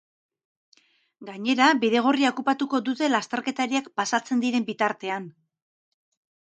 Gainera, 1.27 1.67
bidegorria 1.83 2.31
okupatuko 2.35 2.81
dute 2.89 3.11
lasterkariak 3.15 3.93
pasatzen 4.01 4.43
diren 4.47 4.69
bitartean. 4.73 5.31